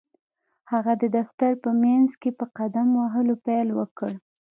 هغه 0.71 0.93
د 1.01 1.03
دفتر 1.17 1.51
په 1.63 1.69
منځ 1.83 2.09
کې 2.21 2.29
په 2.39 2.45
قدم 2.57 2.87
وهلو 3.01 3.33
پيل 3.45 3.67
وکړ. 3.79 4.11